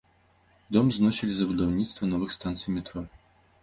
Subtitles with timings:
[0.77, 3.09] Дом зносілі з-за будаўніцтва новых станцый метро.